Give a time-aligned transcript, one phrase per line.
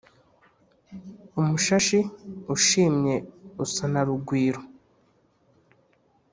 [1.39, 1.99] umushashi
[2.55, 3.15] ushimye
[3.63, 4.61] usa na rugwiro.